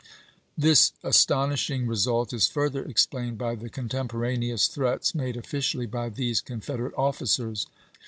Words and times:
This 0.57 0.93
astonishing 1.03 1.85
result 1.85 2.33
is 2.33 2.47
further 2.47 2.83
explained 2.83 3.37
by 3.37 3.53
the 3.53 3.69
contemporaneous 3.69 4.67
threats 4.67 5.13
made 5.13 5.37
officially 5.37 5.85
by 5.85 6.09
these 6.09 6.41
Confederate 6.41 6.95
officers. 6.97 7.67